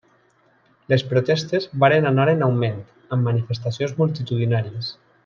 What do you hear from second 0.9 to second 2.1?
Les protestes varen